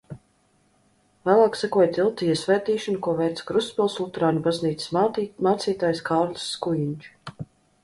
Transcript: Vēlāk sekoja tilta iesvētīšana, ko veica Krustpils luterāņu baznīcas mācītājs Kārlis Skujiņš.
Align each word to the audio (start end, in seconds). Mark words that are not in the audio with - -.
Vēlāk 1.29 1.57
sekoja 1.59 1.89
tilta 1.97 2.25
iesvētīšana, 2.29 3.03
ko 3.09 3.13
veica 3.21 3.47
Krustpils 3.51 3.99
luterāņu 4.01 4.43
baznīcas 4.49 4.91
mācītājs 5.51 6.05
Kārlis 6.11 6.51
Skujiņš. 6.57 7.09